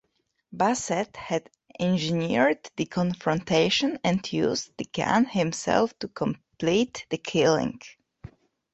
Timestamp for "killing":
7.19-7.79